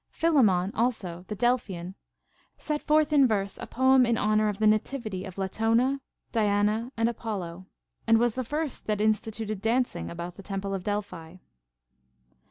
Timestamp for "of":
4.49-4.57, 5.25-5.37, 10.73-10.83